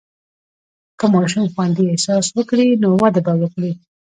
[0.99, 3.71] که ماشوم خوندي احساس وکړي، نو وده به وکړي.